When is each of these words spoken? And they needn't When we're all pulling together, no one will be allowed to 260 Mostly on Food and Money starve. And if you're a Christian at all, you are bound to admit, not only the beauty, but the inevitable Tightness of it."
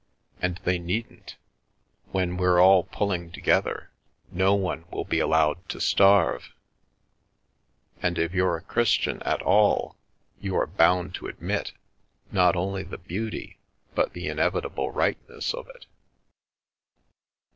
And 0.41 0.55
they 0.63 0.79
needn't 0.79 1.35
When 2.11 2.35
we're 2.35 2.59
all 2.59 2.85
pulling 2.85 3.31
together, 3.31 3.91
no 4.31 4.55
one 4.55 4.85
will 4.89 5.05
be 5.05 5.19
allowed 5.19 5.69
to 5.69 5.79
260 5.79 6.03
Mostly 6.03 6.11
on 6.11 6.31
Food 6.31 6.33
and 6.33 8.03
Money 8.03 8.17
starve. 8.17 8.17
And 8.17 8.17
if 8.17 8.33
you're 8.33 8.57
a 8.57 8.61
Christian 8.63 9.21
at 9.21 9.43
all, 9.43 9.95
you 10.39 10.55
are 10.55 10.65
bound 10.65 11.13
to 11.17 11.27
admit, 11.27 11.73
not 12.31 12.55
only 12.55 12.81
the 12.81 12.97
beauty, 12.97 13.59
but 13.93 14.13
the 14.13 14.27
inevitable 14.27 14.91
Tightness 14.91 15.53
of 15.53 15.69
it." 15.69 15.85